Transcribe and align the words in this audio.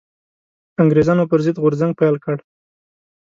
انګرېزانو 0.81 1.23
پر 1.31 1.39
ضد 1.45 1.57
غورځنګ 1.63 1.91
پيل 1.99 2.15
کړ 2.25 2.37